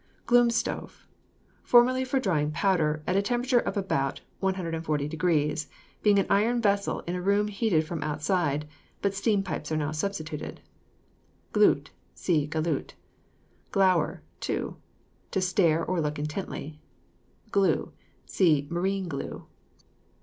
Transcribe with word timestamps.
GLOOM 0.25 0.49
STOVE. 0.49 1.05
Formerly 1.61 2.03
for 2.05 2.19
drying 2.19 2.49
powder, 2.49 3.03
at 3.05 3.15
a 3.15 3.21
temperature 3.21 3.59
of 3.59 3.77
about 3.77 4.21
140┬░; 4.41 5.67
being 6.01 6.17
an 6.17 6.25
iron 6.27 6.59
vessel 6.59 7.01
in 7.01 7.13
a 7.13 7.21
room 7.21 7.47
heated 7.49 7.85
from 7.85 8.01
outside, 8.01 8.67
but 9.03 9.13
steam 9.13 9.43
pipes 9.43 9.71
are 9.71 9.77
now 9.77 9.91
substituted. 9.91 10.59
GLOOT. 11.51 11.91
See 12.15 12.47
GALOOT. 12.47 12.95
GLOWER, 13.71 14.23
TO. 14.39 14.75
To 15.29 15.39
stare 15.39 15.85
or 15.85 16.01
look 16.01 16.17
intently. 16.17 16.79
GLUE. 17.51 17.93
See 18.25 18.65
MARINE 18.71 19.07
GLUE. 19.07 19.45